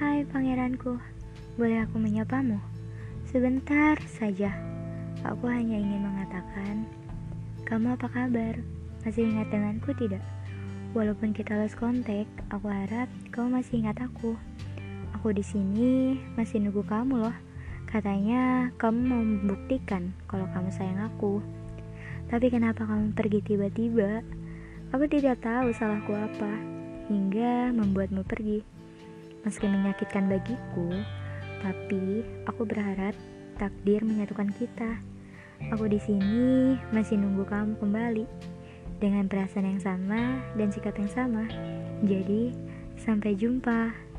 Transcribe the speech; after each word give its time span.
pangeranku, 0.00 0.98
boleh 1.54 1.86
aku 1.86 2.02
menyapamu? 2.02 2.58
Sebentar 3.30 3.94
saja, 4.10 4.50
aku 5.22 5.46
hanya 5.46 5.78
ingin 5.78 6.02
mengatakan, 6.02 6.82
kamu 7.62 7.94
apa 7.94 8.10
kabar? 8.10 8.58
Masih 9.06 9.30
ingat 9.30 9.54
denganku 9.54 9.94
tidak? 9.94 10.22
Walaupun 10.98 11.30
kita 11.30 11.54
lost 11.54 11.78
kontak, 11.78 12.26
aku 12.50 12.66
harap 12.66 13.06
kamu 13.30 13.62
masih 13.62 13.86
ingat 13.86 14.02
aku. 14.02 14.34
Aku 15.14 15.30
di 15.30 15.46
sini 15.46 16.18
masih 16.34 16.58
nunggu 16.58 16.82
kamu 16.86 17.30
loh. 17.30 17.36
Katanya 17.86 18.74
kamu 18.82 18.98
mau 19.06 19.22
membuktikan 19.22 20.10
kalau 20.26 20.50
kamu 20.50 20.74
sayang 20.74 21.06
aku. 21.06 21.38
Tapi 22.26 22.50
kenapa 22.50 22.82
kamu 22.82 23.14
pergi 23.14 23.38
tiba-tiba? 23.46 24.26
Aku 24.90 25.06
tidak 25.06 25.42
tahu 25.42 25.70
salahku 25.70 26.14
apa 26.14 26.52
hingga 27.06 27.70
membuatmu 27.74 28.26
pergi. 28.26 28.74
Meski 29.44 29.68
menyakitkan 29.68 30.24
bagiku, 30.26 30.88
tapi 31.60 32.24
aku 32.48 32.64
berharap 32.64 33.12
takdir 33.60 34.00
menyatukan 34.00 34.48
kita. 34.56 35.00
Aku 35.72 35.84
di 35.88 36.00
sini 36.00 36.74
masih 36.90 37.20
nunggu 37.20 37.44
kamu 37.46 37.76
kembali 37.78 38.24
dengan 38.98 39.28
perasaan 39.28 39.76
yang 39.76 39.82
sama 39.84 40.40
dan 40.56 40.68
sikap 40.72 40.96
yang 40.96 41.12
sama. 41.12 41.44
Jadi, 42.04 42.56
sampai 42.96 43.36
jumpa. 43.36 44.13